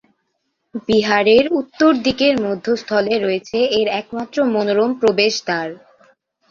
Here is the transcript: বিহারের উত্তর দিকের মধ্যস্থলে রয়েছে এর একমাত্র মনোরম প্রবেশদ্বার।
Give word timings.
বিহারের 0.87 1.45
উত্তর 1.59 1.91
দিকের 2.05 2.35
মধ্যস্থলে 2.45 3.13
রয়েছে 3.17 3.57
এর 3.79 3.87
একমাত্র 4.01 4.37
মনোরম 4.53 4.91
প্রবেশদ্বার। 5.01 5.67